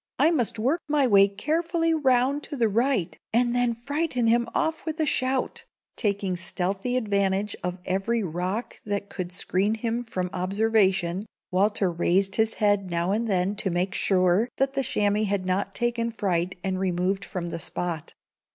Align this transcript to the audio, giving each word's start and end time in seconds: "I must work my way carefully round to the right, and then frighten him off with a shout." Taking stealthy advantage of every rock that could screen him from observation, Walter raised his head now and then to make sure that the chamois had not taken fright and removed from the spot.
"I 0.17 0.31
must 0.31 0.57
work 0.57 0.81
my 0.87 1.05
way 1.05 1.27
carefully 1.27 1.93
round 1.93 2.41
to 2.45 2.55
the 2.55 2.67
right, 2.67 3.15
and 3.31 3.53
then 3.53 3.75
frighten 3.75 4.25
him 4.25 4.47
off 4.55 4.83
with 4.83 4.99
a 4.99 5.05
shout." 5.05 5.63
Taking 5.95 6.35
stealthy 6.35 6.97
advantage 6.97 7.55
of 7.63 7.77
every 7.85 8.23
rock 8.23 8.77
that 8.83 9.09
could 9.11 9.31
screen 9.31 9.75
him 9.75 10.01
from 10.03 10.31
observation, 10.33 11.27
Walter 11.51 11.91
raised 11.91 12.37
his 12.37 12.55
head 12.55 12.89
now 12.89 13.11
and 13.11 13.27
then 13.27 13.55
to 13.57 13.69
make 13.69 13.93
sure 13.93 14.49
that 14.57 14.73
the 14.73 14.81
chamois 14.83 15.25
had 15.25 15.45
not 15.45 15.75
taken 15.75 16.09
fright 16.09 16.55
and 16.63 16.79
removed 16.79 17.23
from 17.23 17.45
the 17.45 17.59
spot. 17.59 18.15